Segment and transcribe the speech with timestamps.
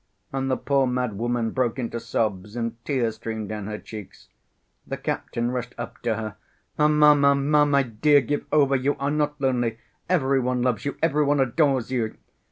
[0.33, 4.29] And the poor mad woman broke into sobs, and tears streamed down her cheeks.
[4.87, 6.37] The captain rushed up to her.
[6.75, 8.75] "Mamma, mamma, my dear, give over!
[8.75, 9.77] You are not lonely.
[10.09, 12.15] Every one loves you, every one adores you."